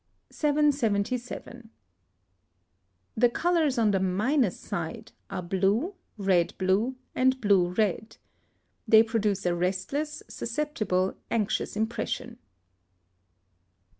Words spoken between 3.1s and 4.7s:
The colours on the minus